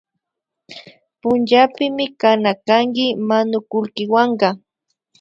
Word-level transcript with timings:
Punllapimi 1.19 2.05
kana 2.21 2.51
kanki 2.67 3.05
manukulkiwanka 3.27 4.49